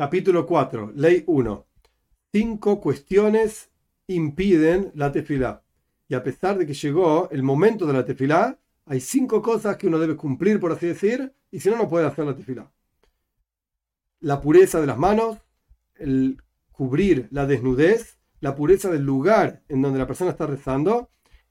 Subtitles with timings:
[0.00, 1.66] Capítulo 4, Ley 1.
[2.32, 3.68] Cinco cuestiones
[4.06, 5.62] impiden la tefilá.
[6.08, 9.88] Y a pesar de que llegó el momento de la tefilá, hay cinco cosas que
[9.88, 12.72] uno debe cumplir, por así decir, y si no, no puede hacer la tefilá.
[14.20, 15.36] La pureza de las manos,
[15.96, 21.10] el cubrir la desnudez, la pureza del lugar en donde la persona está rezando,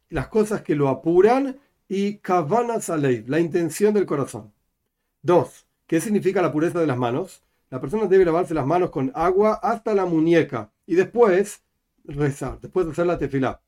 [0.09, 4.51] las cosas que lo apuran y kavana salei, la intención del corazón.
[5.21, 7.43] Dos, ¿qué significa la pureza de las manos?
[7.69, 11.63] La persona debe lavarse las manos con agua hasta la muñeca y después
[12.03, 13.61] rezar, después de hacer la tefilá.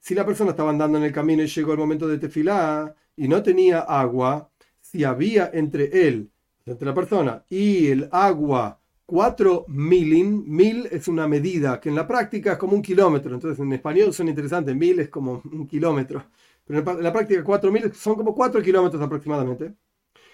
[0.00, 3.28] Si la persona estaba andando en el camino y llegó el momento de tefilá y
[3.28, 6.30] no tenía agua, si había entre él,
[6.64, 12.06] entre la persona y el agua 4 milin, mil es una medida que en la
[12.06, 16.24] práctica es como un kilómetro, entonces en español son interesantes, mil es como un kilómetro,
[16.64, 19.74] pero en la práctica 4 mil son como 4 kilómetros aproximadamente.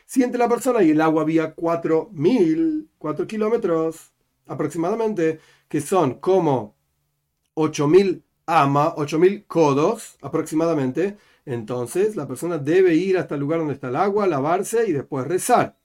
[0.08, 4.14] Si entre la persona y el agua había 4 mil, 4 kilómetros
[4.46, 5.38] aproximadamente,
[5.68, 6.76] que son como
[7.52, 13.58] 8 mil ama, 8 mil codos aproximadamente, entonces la persona debe ir hasta el lugar
[13.58, 15.76] donde está el agua, lavarse y después rezar.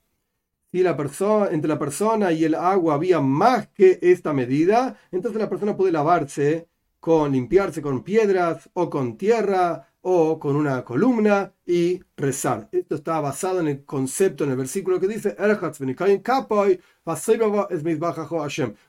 [0.72, 5.42] Si la persona, entre la persona y el agua había más que esta medida, entonces
[5.42, 6.70] la persona puede lavarse
[7.02, 12.68] con limpiarse con piedras o con tierra o con una columna y rezar.
[12.72, 15.36] Esto está basado en el concepto, en el versículo que dice,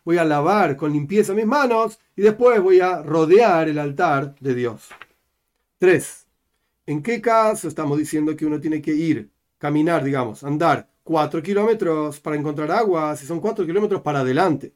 [0.05, 4.55] voy a lavar con limpieza mis manos y después voy a rodear el altar de
[4.55, 4.89] Dios.
[5.79, 6.27] 3.
[6.87, 12.19] ¿En qué caso estamos diciendo que uno tiene que ir, caminar, digamos, andar 4 kilómetros
[12.21, 14.75] para encontrar agua, si son 4 kilómetros para adelante.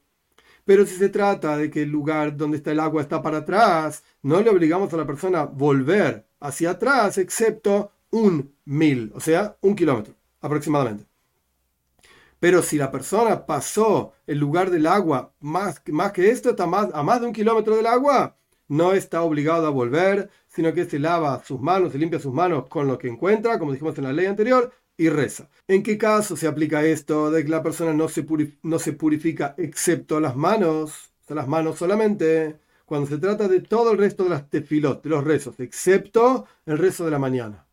[0.64, 4.04] Pero si se trata de que el lugar donde está el agua está para atrás,
[4.22, 9.56] no le obligamos a la persona a volver hacia atrás, excepto un mil, o sea,
[9.60, 11.06] un kilómetro aproximadamente.
[12.40, 16.88] Pero si la persona pasó el lugar del agua más, más que esto, está más,
[16.94, 18.36] a más de un kilómetro del agua,
[18.68, 22.66] no está obligado a volver, sino que se lava sus manos, se limpia sus manos
[22.68, 25.48] con lo que encuentra, como dijimos en la ley anterior, y reza.
[25.68, 28.26] ¿En qué caso se aplica esto de que la persona no se,
[28.62, 31.12] no se purifica excepto las manos?
[31.28, 32.58] O las manos solamente.
[32.88, 36.78] Cuando se trata de todo el resto de las tefilot, de los rezos, excepto el
[36.78, 37.66] rezo de la mañana.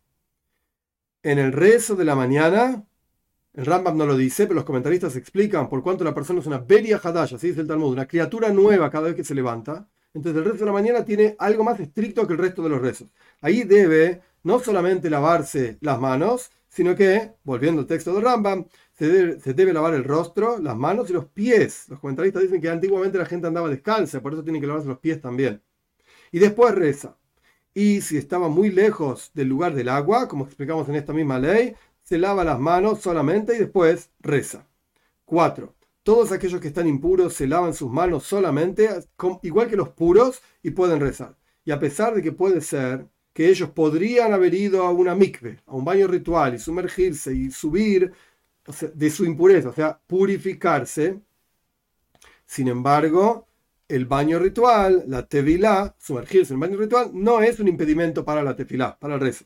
[1.24, 2.84] En el rezo de la mañana,
[3.54, 6.58] el Rambam no lo dice, pero los comentaristas explican por cuánto la persona es una
[6.58, 9.88] Beria Hadash, así dice el Talmud, una criatura nueva cada vez que se levanta.
[10.14, 12.82] Entonces el rezo de la mañana tiene algo más estricto que el resto de los
[12.82, 13.08] rezos.
[13.40, 19.08] Ahí debe no solamente lavarse las manos, sino que, volviendo al texto de Rambam, se
[19.08, 21.88] debe, lavar el rostro, las manos y los pies.
[21.88, 25.00] Los comentaristas dicen que antiguamente la gente andaba descalza, por eso tiene que lavarse los
[25.00, 25.64] pies también.
[26.34, 27.18] Y después reza.
[27.74, 31.76] Y si estaba muy lejos del lugar del agua, como explicamos en esta misma ley,
[32.04, 34.68] se lava las manos solamente y después reza.
[35.24, 35.74] 4.
[36.04, 38.90] Todos aquellos que están impuros se lavan sus manos solamente,
[39.44, 41.38] igual que los puros, y pueden rezar.
[41.64, 45.60] Y a pesar de que puede ser que ellos podrían haber ido a una mikve,
[45.66, 48.14] a un baño ritual y sumergirse y subir
[48.94, 51.20] de su impureza, o sea, purificarse.
[52.46, 53.50] Sin embargo,
[53.90, 58.42] el baño ritual, la tevilá, sumergirse en el baño ritual, no es un impedimento para
[58.42, 59.44] la tefilá, para el rezo.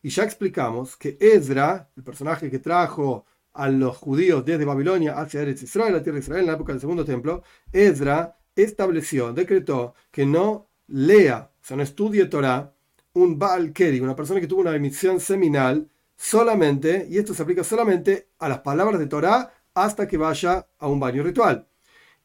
[0.00, 5.42] Y ya explicamos que Ezra, el personaje que trajo a los judíos desde Babilonia hacia
[5.42, 9.94] Eretz Israel, la tierra de Israel, en la época del segundo templo, Ezra estableció, decretó
[10.10, 12.72] que no lea, o sea, no estudie Torah
[13.16, 17.64] un Baal Keri, una persona que tuvo una emisión seminal, solamente, y esto se aplica
[17.64, 21.66] solamente a las palabras de Torah hasta que vaya a un baño ritual.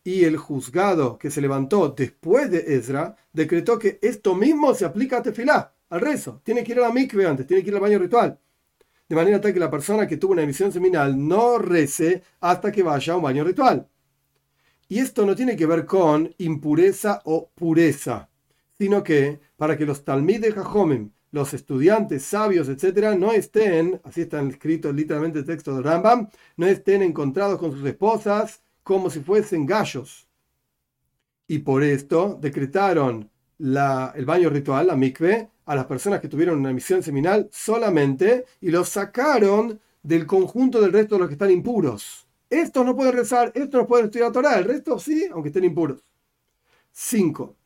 [0.03, 5.17] Y el juzgado que se levantó después de Ezra decretó que esto mismo se aplica
[5.17, 6.41] a Tefilá, al rezo.
[6.43, 8.37] Tiene que ir a la mikve antes, tiene que ir al baño ritual.
[9.07, 12.83] De manera tal que la persona que tuvo una emisión seminal no rece hasta que
[12.83, 13.87] vaya a un baño ritual.
[14.89, 18.30] Y esto no tiene que ver con impureza o pureza
[18.81, 24.21] sino que para que los talmid de Jajomim, los estudiantes sabios, etcétera, no estén, así
[24.21, 29.19] está escrito literalmente el texto de Rambam, no estén encontrados con sus esposas como si
[29.19, 30.27] fuesen gallos.
[31.45, 33.29] Y por esto decretaron
[33.59, 38.71] el baño ritual, la mikve, a las personas que tuvieron una misión seminal solamente y
[38.71, 42.25] los sacaron del conjunto del resto de los que están impuros.
[42.49, 46.03] Estos no pueden rezar, estos no pueden estudiar Torah, el resto sí, aunque estén impuros.
[46.93, 47.60] 5.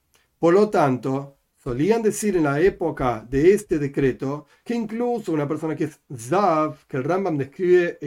[0.45, 5.75] Por lo tanto, solían decir en la época de este decreto que incluso una persona
[5.75, 7.97] que es Zav, que el Rambam describe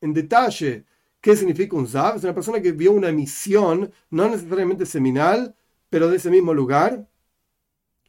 [0.00, 0.84] en detalle
[1.20, 5.54] qué significa un Zav, es una persona que vio una emisión, no necesariamente seminal,
[5.88, 7.08] pero de ese mismo lugar,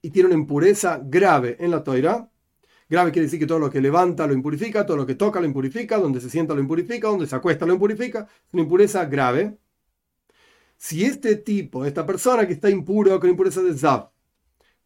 [0.01, 2.31] y tiene una impureza grave en la toira.
[2.89, 5.45] Grave quiere decir que todo lo que levanta lo impurifica, todo lo que toca lo
[5.45, 8.27] impurifica, donde se sienta lo impurifica, donde se acuesta lo impurifica.
[8.47, 9.55] Es una impureza grave.
[10.77, 14.09] Si este tipo, esta persona que está impuro con impureza de Zav,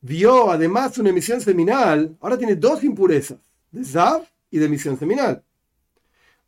[0.01, 3.39] vio además una emisión seminal, ahora tiene dos impurezas,
[3.71, 5.43] de Zav y de emisión seminal.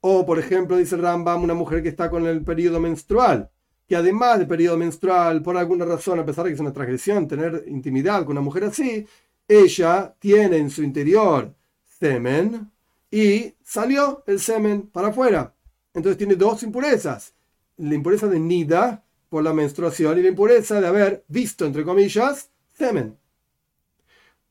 [0.02, 3.50] O, por ejemplo, dice Rambam, una mujer que está con el periodo menstrual,
[3.88, 7.28] que además del periodo menstrual, por alguna razón, a pesar de que es una transgresión
[7.28, 9.06] tener intimidad con una mujer así,
[9.48, 11.54] ella tiene en su interior
[12.00, 12.72] semen
[13.12, 15.54] y salió el semen para afuera.
[15.94, 17.34] Entonces tiene dos impurezas.
[17.78, 22.52] La impureza de nida por la menstruación y la impureza de haber visto, entre comillas,
[22.72, 23.18] semen.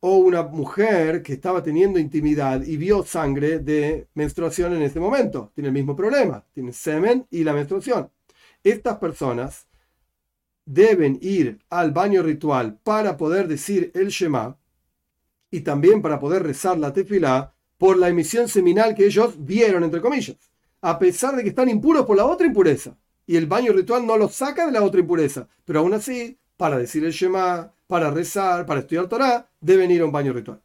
[0.01, 5.53] O una mujer que estaba teniendo intimidad y vio sangre de menstruación en ese momento.
[5.55, 6.45] Tiene el mismo problema.
[6.53, 8.11] Tiene semen y la menstruación.
[8.65, 9.69] Estas personas
[10.65, 14.59] deben ir al baño ritual para poder decir el Shema
[15.49, 20.01] y también para poder rezar la tefilá por la emisión seminal que ellos vieron, entre
[20.01, 20.39] comillas,
[20.81, 22.97] a pesar de que están impuros por la otra impureza.
[23.27, 26.79] Y el baño ritual no los saca de la otra impureza, pero aún así, para
[26.79, 30.61] decir el Shema, para rezar, para estudiar Torah, deben ir a un baño ritual.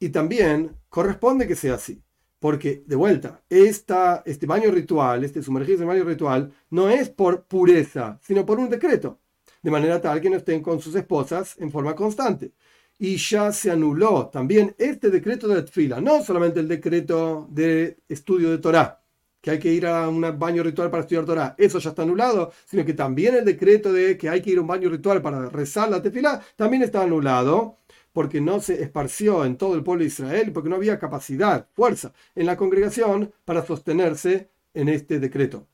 [0.00, 2.02] Y también corresponde que sea así.
[2.40, 8.20] Porque, de vuelta, este baño ritual, este sumergirse en baño ritual, no es por pureza,
[8.22, 9.18] sino por un decreto.
[9.60, 12.52] De manera tal que no estén con sus esposas en forma constante.
[12.96, 17.98] Y ya se anuló también este decreto de la tfila, no solamente el decreto de
[18.08, 19.02] estudio de Torah,
[19.48, 22.52] que hay que ir a un baño ritual para estudiar Torah, eso ya está anulado,
[22.66, 25.48] sino que también el decreto de que hay que ir a un baño ritual para
[25.48, 27.78] rezar la tefila también está anulado
[28.12, 32.12] porque no se esparció en todo el pueblo de Israel, porque no había capacidad, fuerza
[32.34, 35.66] en la congregación para sostenerse en este decreto.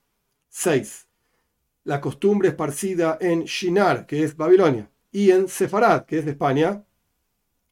[0.50, 1.08] 6.
[1.84, 6.84] La costumbre esparcida en Shinar, que es Babilonia, y en Sefarad, que es España,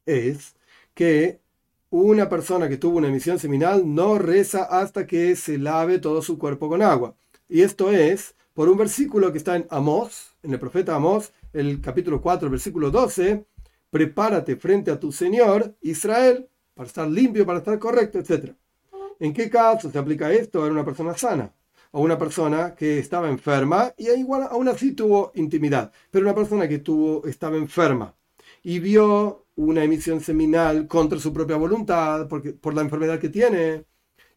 [0.05, 0.55] es
[0.93, 1.39] que
[1.93, 6.39] una persona que tuvo una emisión seminal no reza hasta que se lave todo su
[6.39, 7.15] cuerpo con agua.
[7.47, 11.81] Y esto es por un versículo que está en Amós, en el profeta Amós, el
[11.81, 13.45] capítulo 4, versículo 12,
[13.91, 18.55] prepárate frente a tu Señor, Israel, para estar limpio, para estar correcto, etc.
[19.19, 20.65] ¿En qué caso se aplica esto?
[20.65, 21.53] Era una persona sana
[21.91, 26.67] o una persona que estaba enferma y igual aún así tuvo intimidad, pero una persona
[26.67, 28.15] que tuvo, estaba enferma
[28.63, 33.85] y vio una emisión seminal contra su propia voluntad, porque, por la enfermedad que tiene,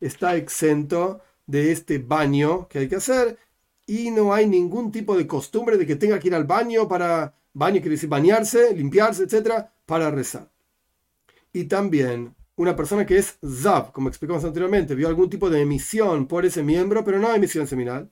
[0.00, 3.38] está exento de este baño que hay que hacer
[3.86, 7.34] y no hay ningún tipo de costumbre de que tenga que ir al baño para
[7.58, 10.50] Baño quiere decir bañarse, limpiarse, etcétera, para rezar.
[11.54, 16.26] Y también una persona que es Zav, como explicamos anteriormente, vio algún tipo de emisión
[16.26, 18.10] por ese miembro, pero no emisión seminal.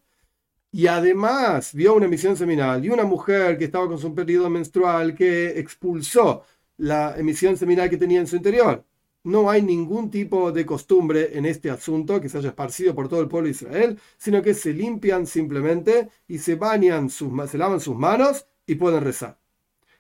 [0.73, 5.15] Y además vio una emisión seminal y una mujer que estaba con su periodo menstrual
[5.15, 6.45] que expulsó
[6.77, 8.85] la emisión seminal que tenía en su interior.
[9.25, 13.23] No hay ningún tipo de costumbre en este asunto que se haya esparcido por todo
[13.23, 17.81] el pueblo de Israel, sino que se limpian simplemente y se bañan, sus, se lavan
[17.81, 19.39] sus manos y pueden rezar.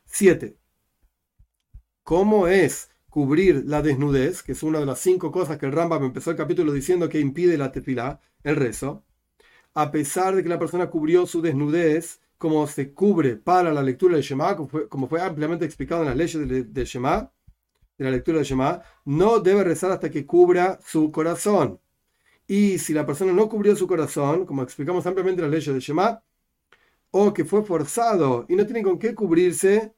[0.05, 0.59] 7.
[2.03, 4.43] ¿Cómo es cubrir la desnudez?
[4.43, 7.20] Que es una de las cinco cosas que el Rambam empezó el capítulo diciendo que
[7.20, 9.05] impide la tefilá, el rezo.
[9.73, 14.17] A pesar de que la persona cubrió su desnudez, como se cubre para la lectura
[14.17, 17.32] del Shema, como fue, ampliamente explicado en las leyes del, Shema,
[17.96, 21.81] de la lectura del Shema, no debe rezar hasta que cubra su corazón.
[22.46, 25.81] Y si la persona no cubrió su corazón, como explicamos ampliamente en las leyes del
[25.81, 26.22] Shema,
[27.13, 29.94] o que fue forzado y no tiene con qué cubrirse,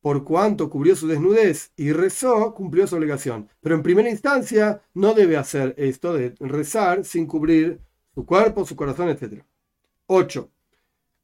[0.00, 3.48] por cuanto cubrió su desnudez y rezó, cumplió su obligación.
[3.60, 7.80] Pero en primera instancia no debe hacer esto de rezar sin cubrir
[8.16, 9.44] su cuerpo, su corazón, etc.
[10.06, 10.50] 8.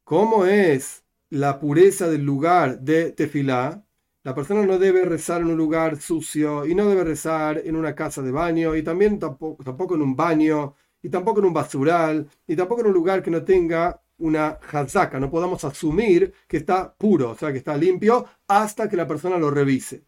[0.04, 3.82] ¿Cómo es la pureza del lugar de tefilá?
[4.22, 7.94] La persona no debe rezar en un lugar sucio y no debe rezar en una
[7.94, 12.54] casa de baño y también tampoco, en un baño y tampoco en un basural y
[12.54, 17.30] tampoco en un lugar que no tenga una hazaka, no podamos asumir que está puro,
[17.30, 20.04] o sea, que está limpio, hasta que la persona lo revise.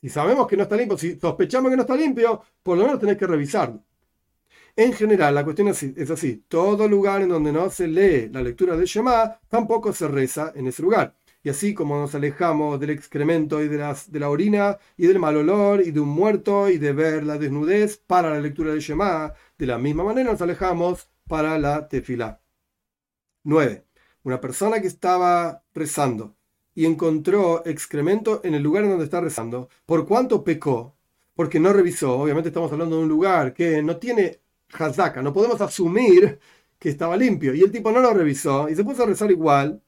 [0.00, 2.98] Si sabemos que no está limpio, si sospechamos que no está limpio, por lo menos
[2.98, 3.84] tenés que revisarlo.
[4.74, 8.74] En general, la cuestión es así, todo lugar en donde no se lee la lectura
[8.74, 11.14] de Shema, tampoco se reza en ese lugar.
[11.42, 15.18] Y así como nos alejamos del excremento y de, las, de la orina y del
[15.18, 18.80] mal olor y de un muerto y de ver la desnudez para la lectura de
[18.80, 22.40] Shema, de la misma manera nos alejamos para la tefilá.
[23.44, 23.84] 9.
[24.22, 26.34] Una persona que estaba rezando
[26.74, 29.68] y encontró excremento en el lugar en donde está rezando.
[29.84, 30.96] ¿Por cuánto pecó?
[31.34, 32.18] Porque no revisó.
[32.18, 34.40] Obviamente estamos hablando de un lugar que no tiene
[35.22, 36.38] No podemos asumir
[36.78, 37.54] que estaba limpio.
[37.54, 39.82] Y el tipo no lo revisó y se puso a rezar igual.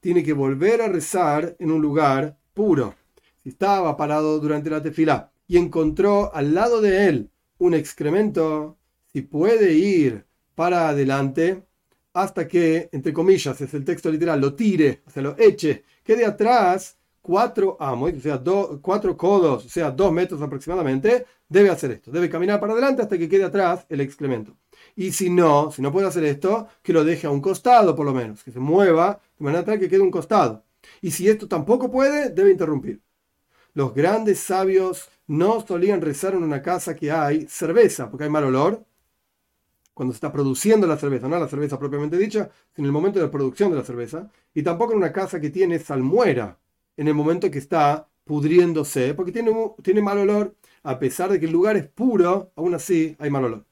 [0.00, 2.94] Tiene que volver a rezar en un lugar puro.
[3.42, 8.78] Si estaba parado durante la tefilá y encontró al lado de él un excremento,
[9.12, 11.64] si puede ir para adelante
[12.12, 16.24] hasta que, entre comillas, es el texto literal, lo tire, o sea, lo eche, quede
[16.24, 18.38] atrás cuatro amos, o sea,
[18.82, 22.10] cuatro codos, o sea, dos metros aproximadamente, debe hacer esto.
[22.10, 24.54] Debe caminar para adelante hasta que quede atrás el excremento.
[24.94, 28.04] Y si no, si no puede hacer esto, que lo deje a un costado por
[28.04, 30.64] lo menos, que se mueva de manera tal que quede un costado.
[31.00, 33.00] Y si esto tampoco puede, debe interrumpir.
[33.72, 38.44] Los grandes sabios no solían rezar en una casa que hay cerveza, porque hay mal
[38.44, 38.84] olor,
[39.94, 43.18] cuando se está produciendo la cerveza, no la cerveza propiamente dicha, sino en el momento
[43.18, 46.58] de la producción de la cerveza, y tampoco en una casa que tiene salmuera,
[46.96, 51.46] en el momento que está pudriéndose, porque tiene, tiene mal olor, a pesar de que
[51.46, 53.66] el lugar es puro, aún así hay mal olor.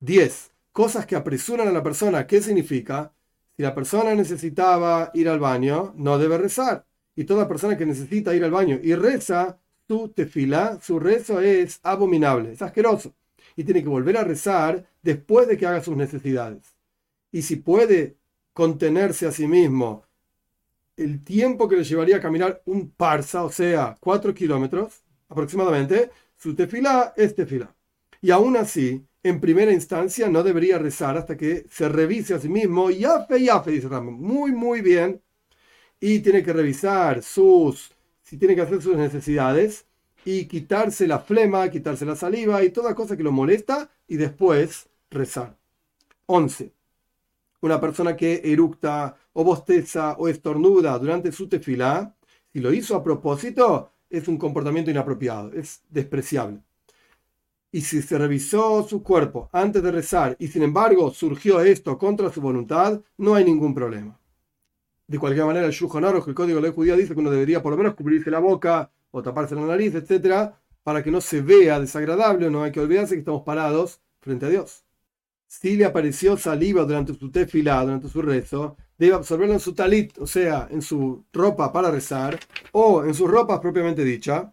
[0.00, 0.52] 10.
[0.72, 2.26] Cosas que apresuran a la persona.
[2.26, 3.12] ¿Qué significa?
[3.56, 6.86] Si la persona necesitaba ir al baño, no debe rezar.
[7.16, 9.58] Y toda persona que necesita ir al baño y reza,
[9.88, 13.14] su tefila, su rezo es abominable, es asqueroso.
[13.56, 16.76] Y tiene que volver a rezar después de que haga sus necesidades.
[17.32, 18.16] Y si puede
[18.52, 20.04] contenerse a sí mismo
[20.98, 26.54] el tiempo que le llevaría a caminar un parsa, o sea, cuatro kilómetros aproximadamente, su
[26.54, 27.74] tefilá es tefilá.
[28.20, 32.48] Y aún así, en primera instancia, no debería rezar hasta que se revise a sí
[32.48, 32.90] mismo.
[32.90, 34.14] Yafe, yafe, dice Rambam.
[34.14, 35.22] Muy, muy bien.
[36.00, 39.86] Y tiene que revisar sus, si tiene que hacer sus necesidades
[40.24, 44.88] y quitarse la flema, quitarse la saliva y toda cosa que lo molesta y después
[45.10, 45.56] rezar.
[46.26, 46.77] 11
[47.60, 52.14] una persona que eructa o bosteza o estornuda durante su tefilá,
[52.52, 56.62] si lo hizo a propósito, es un comportamiento inapropiado, es despreciable.
[57.70, 62.32] Y si se revisó su cuerpo antes de rezar y sin embargo surgió esto contra
[62.32, 64.18] su voluntad, no hay ningún problema.
[65.06, 67.72] De cualquier manera, el Shulchan el código de la judía, dice que uno debería por
[67.72, 71.80] lo menos cubrirse la boca o taparse la nariz, etc., para que no se vea
[71.80, 72.50] desagradable.
[72.50, 74.84] No hay que olvidarse que estamos parados frente a Dios
[75.48, 80.16] si le apareció saliva durante su tefilá, durante su rezo, debe absorberlo en su talit,
[80.18, 82.38] o sea, en su ropa para rezar,
[82.72, 84.52] o en sus ropas propiamente dicha.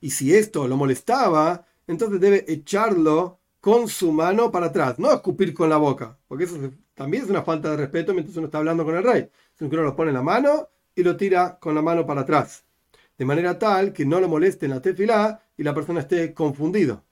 [0.00, 5.54] Y si esto lo molestaba, entonces debe echarlo con su mano para atrás, no escupir
[5.54, 6.56] con la boca, porque eso
[6.94, 9.82] también es una falta de respeto mientras uno está hablando con el rey, sino uno
[9.82, 12.64] lo pone en la mano y lo tira con la mano para atrás,
[13.16, 17.04] de manera tal que no lo moleste en la tefilá y la persona esté confundido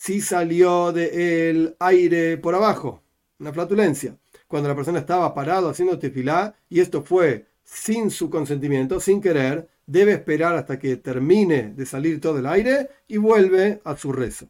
[0.00, 3.02] si salió del aire por abajo,
[3.38, 4.16] una flatulencia,
[4.48, 9.68] cuando la persona estaba parado haciendo tefilá y esto fue sin su consentimiento, sin querer,
[9.84, 14.48] debe esperar hasta que termine de salir todo el aire y vuelve a su rezo.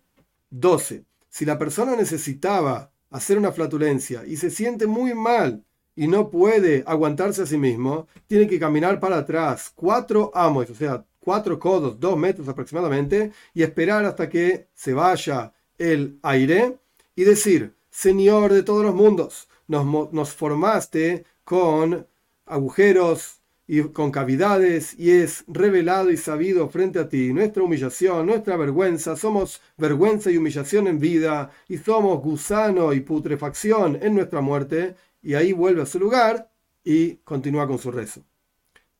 [0.50, 1.02] 12.
[1.28, 5.64] Si la persona necesitaba hacer una flatulencia y se siente muy mal
[5.96, 10.76] y no puede aguantarse a sí mismo, tiene que caminar para atrás cuatro amos, o
[10.76, 16.78] sea, cuatro codos, dos metros aproximadamente, y esperar hasta que se vaya el aire
[17.14, 22.04] y decir, Señor de todos los mundos, nos, formaste con
[22.46, 28.56] agujeros y con cavidades y es revelado y sabido frente a ti nuestra humillación, nuestra
[28.56, 34.96] vergüenza, somos vergüenza y humillación en vida y somos gusano y putrefacción en nuestra muerte
[35.22, 36.50] y ahí vuelve a su lugar
[36.82, 38.24] y continúa con su rezo.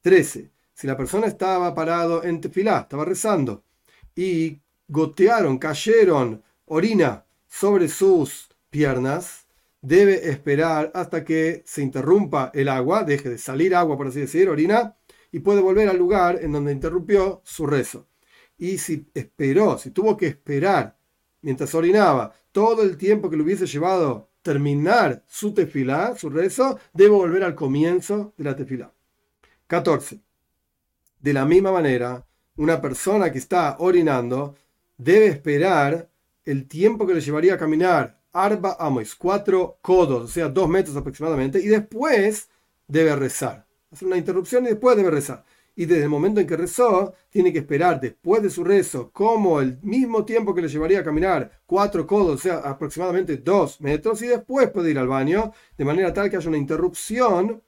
[0.03, 0.60] 13.
[0.81, 3.65] Si la persona estaba parado en tefilá, estaba rezando,
[4.17, 9.47] y gotearon, cayeron orina sobre sus piernas,
[9.83, 14.49] debe esperar hasta que se interrumpa el agua, deje de salir agua, por así decir,
[14.49, 14.97] orina,
[15.31, 18.07] y puede volver al lugar en donde interrumpió su rezo.
[18.57, 20.97] Y si esperó, si tuvo que esperar
[21.43, 27.11] mientras orinaba todo el tiempo que le hubiese llevado terminar su tefilá, su rezo, debe
[27.11, 28.91] volver al comienzo de la tefilá.
[29.67, 30.30] 14.
[31.21, 32.25] De la misma manera,
[32.57, 34.57] una persona que está orinando
[34.97, 36.09] debe esperar
[36.45, 40.97] el tiempo que le llevaría a caminar arba amos, cuatro codos, o sea, dos metros
[40.97, 42.49] aproximadamente, y después
[42.87, 43.67] debe rezar.
[43.91, 45.45] Hacer una interrupción y después debe rezar.
[45.75, 49.61] Y desde el momento en que rezó, tiene que esperar después de su rezo, como
[49.61, 54.23] el mismo tiempo que le llevaría a caminar cuatro codos, o sea, aproximadamente dos metros,
[54.23, 57.63] y después puede ir al baño, de manera tal que haya una interrupción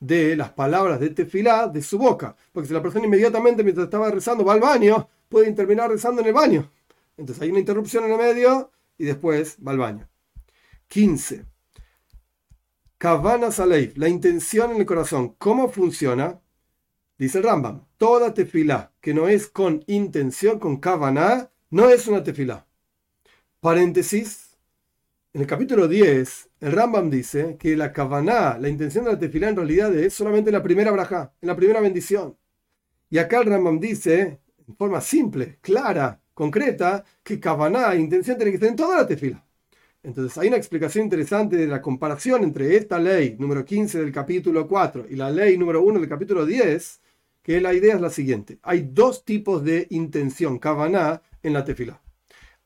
[0.00, 2.34] de las palabras de tefilá de su boca.
[2.52, 6.28] Porque si la persona inmediatamente mientras estaba rezando va al baño, puede terminar rezando en
[6.28, 6.70] el baño.
[7.16, 10.08] Entonces hay una interrupción en el medio y después va al baño.
[10.88, 11.44] 15.
[12.98, 15.36] Kavana Saleif, la intención en el corazón.
[15.38, 16.40] ¿Cómo funciona?
[17.16, 22.66] Dice Rambam, toda tefilá que no es con intención, con kavana, no es una tefilá.
[23.60, 24.49] Paréntesis,
[25.32, 29.48] en el capítulo 10, el Rambam dice que la kavaná, la intención de la tefilá
[29.48, 32.36] en realidad es solamente la primera braja, en la primera bendición.
[33.08, 38.56] Y acá el Rambam dice, en forma simple, clara, concreta, que kavaná, intención tiene que
[38.56, 39.44] estar en toda la tefila.
[40.02, 44.66] Entonces hay una explicación interesante de la comparación entre esta ley número 15 del capítulo
[44.66, 47.00] 4 y la ley número 1 del capítulo 10,
[47.42, 48.58] que la idea es la siguiente.
[48.62, 52.02] Hay dos tipos de intención, kavaná, en la tefilá.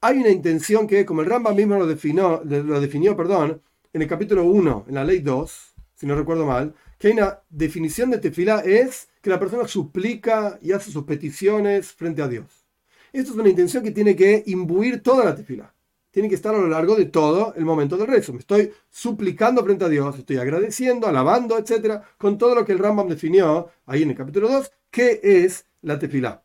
[0.07, 4.07] Hay una intención que, como el Rambam mismo lo definió, lo definió perdón, en el
[4.07, 8.19] capítulo 1, en la ley 2, si no recuerdo mal, que hay una definición de
[8.19, 12.67] tefilá es que la persona suplica y hace sus peticiones frente a Dios.
[13.15, 15.73] Esto es una intención que tiene que imbuir toda la tefilá.
[16.11, 18.35] Tiene que estar a lo largo de todo el momento del rezo.
[18.35, 22.79] Me estoy suplicando frente a Dios, estoy agradeciendo, alabando, etcétera, con todo lo que el
[22.79, 26.43] Rambam definió ahí en el capítulo 2, que es la tefilá.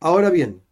[0.00, 0.62] Ahora bien,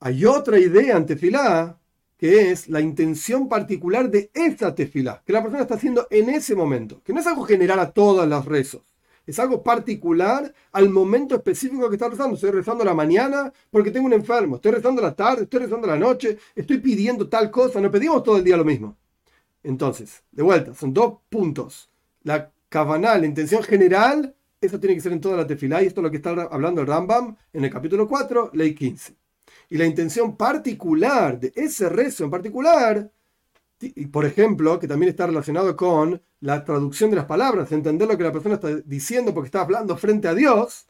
[0.00, 1.76] hay otra idea en tefilá
[2.16, 6.54] que es la intención particular de esta tefilá, que la persona está haciendo en ese
[6.54, 8.82] momento, que no es algo general a todos los rezos,
[9.26, 12.34] es algo particular al momento específico que está rezando.
[12.34, 15.96] Estoy rezando la mañana porque tengo un enfermo, estoy rezando la tarde, estoy rezando la
[15.96, 18.96] noche, estoy pidiendo tal cosa, no pedimos todo el día lo mismo.
[19.62, 21.90] Entonces, de vuelta, son dos puntos.
[22.24, 26.00] La kavaná, la intención general, eso tiene que ser en toda la tefilá, y esto
[26.00, 29.19] es lo que está hablando el Rambam en el capítulo 4, ley 15
[29.70, 33.10] y la intención particular de ese rezo en particular,
[34.10, 38.24] por ejemplo, que también está relacionado con la traducción de las palabras, entender lo que
[38.24, 40.86] la persona está diciendo porque está hablando frente a Dios,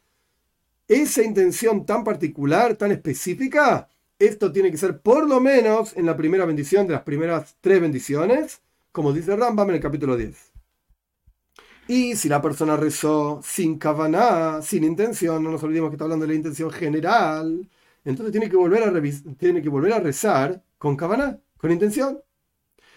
[0.88, 6.16] esa intención tan particular, tan específica, esto tiene que ser por lo menos en la
[6.16, 8.60] primera bendición de las primeras tres bendiciones,
[8.92, 10.36] como dice Rambam en el capítulo 10.
[11.86, 16.24] Y si la persona rezó sin kavaná, sin intención, no nos olvidemos que está hablando
[16.24, 17.68] de la intención general,
[18.04, 18.92] entonces tiene que volver a,
[19.36, 22.20] tiene que volver a rezar con cabana, con intención.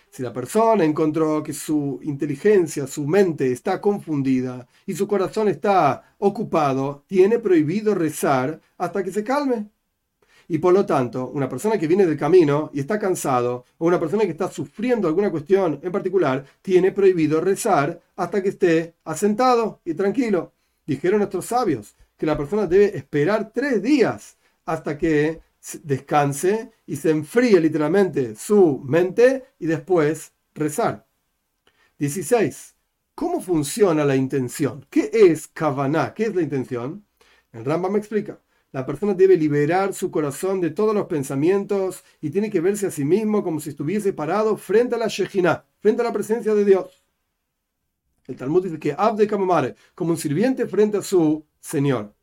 [0.09, 6.15] Si la persona encontró que su inteligencia, su mente está confundida y su corazón está
[6.19, 9.69] ocupado, tiene prohibido rezar hasta que se calme.
[10.47, 13.99] Y por lo tanto, una persona que viene del camino y está cansado, o una
[13.99, 19.79] persona que está sufriendo alguna cuestión en particular, tiene prohibido rezar hasta que esté asentado
[19.83, 20.53] y tranquilo.
[20.85, 25.41] Dijeron nuestros sabios que la persona debe esperar tres días hasta que
[25.83, 31.07] descanse y se enfríe literalmente su mente y después rezar.
[31.99, 32.75] 16.
[33.15, 34.85] ¿Cómo funciona la intención?
[34.89, 36.13] ¿Qué es kavaná?
[36.13, 37.05] ¿Qué es la intención?
[37.51, 38.39] El Rambam me explica.
[38.71, 42.91] La persona debe liberar su corazón de todos los pensamientos y tiene que verse a
[42.91, 46.65] sí mismo como si estuviese parado frente a la Shejinah, frente a la presencia de
[46.65, 47.03] Dios.
[48.25, 52.15] El Talmud dice que Abde Kamamare, como un sirviente frente a su Señor.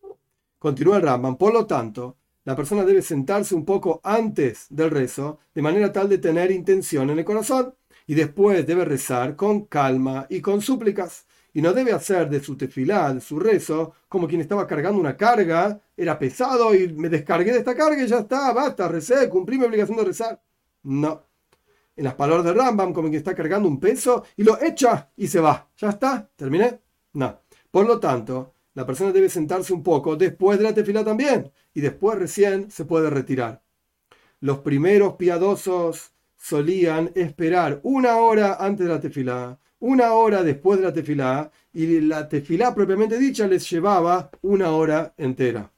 [0.59, 5.41] Continúa el Rambam, por lo tanto, la persona debe sentarse un poco antes del rezo,
[5.55, 7.75] de manera tal de tener intención en el corazón,
[8.07, 11.27] y después debe rezar con calma y con súplicas.
[11.53, 15.17] Y no debe hacer de su tefilá, de su rezo, como quien estaba cargando una
[15.17, 19.59] carga, era pesado y me descargué de esta carga y ya está, basta, recé, cumplí
[19.59, 20.41] mi obligación de rezar.
[20.85, 21.25] No.
[21.97, 25.29] En las palabras de Rambam, como quien está cargando un peso y lo echa y
[25.29, 25.69] se va.
[25.77, 26.29] ¿Ya está?
[26.37, 26.81] ¿Terminé?
[27.13, 27.41] No.
[27.71, 31.81] Por lo tanto, la persona debe sentarse un poco después de la tefilá también y
[31.81, 33.63] después recién se puede retirar.
[34.41, 40.87] Los primeros piadosos solían esperar una hora antes de la tefilá, una hora después de
[40.87, 45.71] la tefilá y la tefilá propiamente dicha les llevaba una hora entera.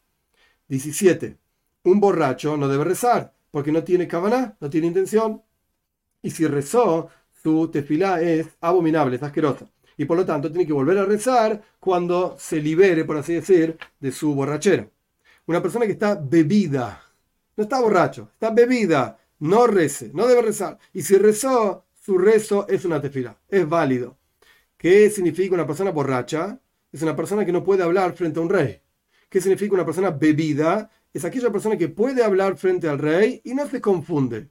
[0.68, 1.38] 17.
[1.85, 5.42] Un borracho no debe rezar porque no tiene cabana, no tiene intención.
[6.22, 7.09] Y si rezó,
[7.42, 9.66] su tefilá es abominable, es asquerosa
[10.02, 13.78] y por lo tanto tiene que volver a rezar cuando se libere, por así decir,
[14.00, 14.88] de su borrachera.
[15.46, 17.00] Una persona que está bebida,
[17.56, 20.76] no está borracho, está bebida, no rece, no debe rezar.
[20.92, 24.16] Y si rezó, su rezo es una tefila, es válido.
[24.76, 26.58] ¿Qué significa una persona borracha?
[26.90, 28.80] Es una persona que no puede hablar frente a un rey.
[29.28, 30.90] ¿Qué significa una persona bebida?
[31.14, 34.48] Es aquella persona que puede hablar frente al rey y no se confunde.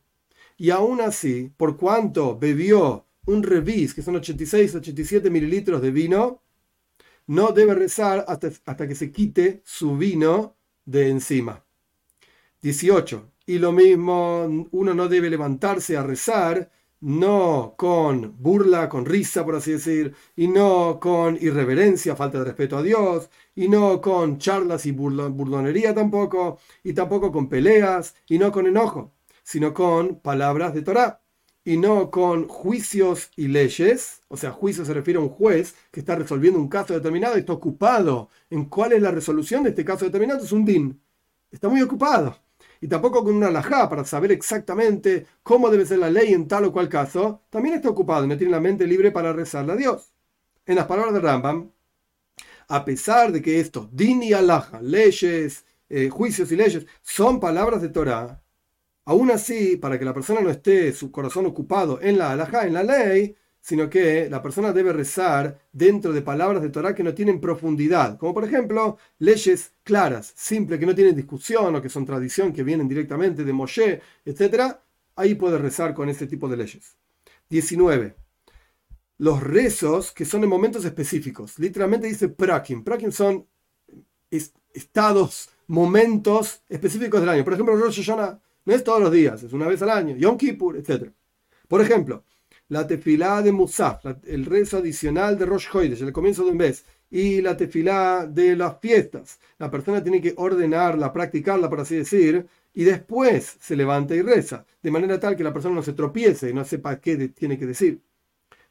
[0.56, 6.42] Y aún así, por cuanto bebió un revis, que son 86, 87 mililitros de vino,
[7.28, 10.56] no debe rezar hasta, hasta que se quite su vino
[10.86, 11.64] de encima.
[12.62, 13.32] 18.
[13.46, 19.56] Y lo mismo, uno no debe levantarse a rezar, no con burla, con risa, por
[19.56, 24.86] así decir, y no con irreverencia, falta de respeto a Dios, y no con charlas
[24.86, 30.84] y burdonería tampoco, y tampoco con peleas, y no con enojo, sino con palabras de
[30.84, 31.21] Torah
[31.64, 36.00] y no con juicios y leyes, o sea, juicio se refiere a un juez que
[36.00, 39.86] está resolviendo un caso determinado y está ocupado en cuál es la resolución de este
[39.86, 41.02] caso determinado, es un din.
[41.52, 42.38] Está muy ocupado.
[42.80, 46.66] Y tampoco con una alajá para saber exactamente cómo debe ser la ley en tal
[46.66, 49.76] o cual caso, también está ocupado y no tiene la mente libre para rezarle a
[49.76, 50.12] Dios.
[50.66, 51.72] En las palabras de Rambam,
[52.68, 57.82] a pesar de que estos din y alajá, leyes, eh, juicios y leyes, son palabras
[57.82, 58.41] de Torah,
[59.06, 62.74] Aún así, para que la persona no esté su corazón ocupado en la halajá, en
[62.74, 67.14] la ley, sino que la persona debe rezar dentro de palabras de Torah que no
[67.14, 72.06] tienen profundidad, como por ejemplo leyes claras, simples, que no tienen discusión o que son
[72.06, 74.78] tradición, que vienen directamente de Moshe, etc.
[75.16, 76.96] Ahí puede rezar con ese tipo de leyes.
[77.50, 78.16] 19.
[79.20, 81.60] Los rezos que son en momentos específicos.
[81.60, 82.84] Literalmente dice prakim.
[82.84, 83.46] Prakim son
[84.74, 87.44] estados, momentos específicos del año.
[87.44, 90.16] Por ejemplo, Rosh Hashanah no es todos los días, es una vez al año.
[90.16, 91.12] Yom Kippur, etc.
[91.68, 92.24] Por ejemplo,
[92.68, 96.86] la tefilá de Musaf, el rezo adicional de Rosh Hoidesh, el comienzo de un mes,
[97.10, 99.40] y la tefilá de las fiestas.
[99.58, 104.66] La persona tiene que ordenarla, practicarla, por así decir, y después se levanta y reza,
[104.82, 107.66] de manera tal que la persona no se tropiece y no sepa qué tiene que
[107.66, 108.02] decir.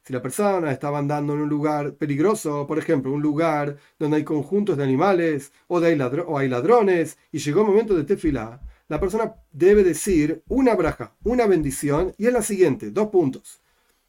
[0.03, 4.23] Si la persona estaba andando en un lugar peligroso, por ejemplo, un lugar donde hay
[4.23, 8.59] conjuntos de animales o, hay, o hay ladrones, y llegó el momento de tefilá,
[8.91, 13.61] la persona debe decir una braja, una bendición, y es la siguiente, dos puntos.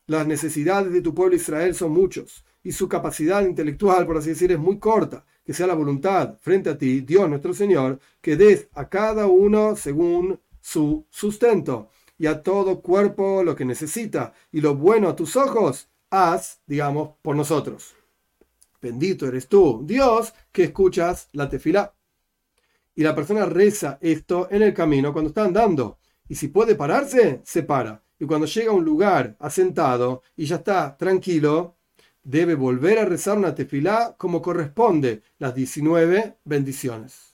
[0.08, 4.50] Las necesidades de tu pueblo Israel son muchos, y su capacidad intelectual, por así decir,
[4.50, 5.24] es muy corta.
[5.46, 9.76] Que sea la voluntad frente a ti, Dios nuestro Señor, que des a cada uno
[9.76, 15.36] según su sustento, y a todo cuerpo lo que necesita, y lo bueno a tus
[15.36, 17.94] ojos, haz, digamos, por nosotros.
[18.80, 21.94] Bendito eres tú, Dios, que escuchas la tefila
[22.94, 25.98] y la persona reza esto en el camino cuando está andando.
[26.28, 28.02] Y si puede pararse, se para.
[28.18, 31.76] Y cuando llega a un lugar asentado y ya está tranquilo,
[32.22, 37.31] debe volver a rezar una tefilá como corresponde, las 19 bendiciones.